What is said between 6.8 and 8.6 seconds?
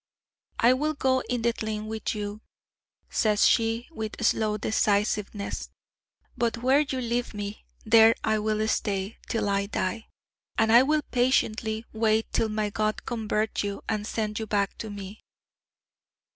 leave me, there I